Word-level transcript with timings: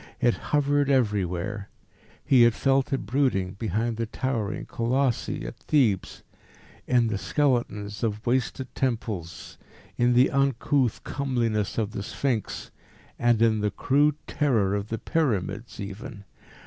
It 0.19 0.33
hovered 0.49 0.89
everywhere. 0.89 1.69
He 2.25 2.41
had 2.41 2.55
felt 2.55 2.91
it 2.91 3.05
brooding 3.05 3.51
behind 3.59 3.97
the 3.97 4.07
towering 4.07 4.65
Colossi 4.65 5.45
at 5.45 5.57
Thebes, 5.59 6.23
in 6.87 7.05
the 7.05 7.19
skeletons 7.19 8.01
of 8.03 8.25
wasted 8.25 8.73
temples, 8.73 9.59
in 9.99 10.13
the 10.15 10.31
uncouth 10.31 11.03
comeliness 11.03 11.77
of 11.77 11.91
the 11.91 12.01
Sphinx, 12.01 12.71
and 13.19 13.43
in 13.43 13.61
the 13.61 13.69
crude 13.69 14.15
terror 14.25 14.73
of 14.73 14.87
the 14.87 14.97
Pyramids 14.97 15.79
even. 15.79 16.23